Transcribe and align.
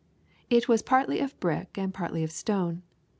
It 0.49 0.67
was 0.67 0.81
partly 0.81 1.19
of 1.19 1.39
brick 1.39 1.77
and 1.77 1.93
partly 1.93 2.23
of 2.23 2.31
stone. 2.31 2.81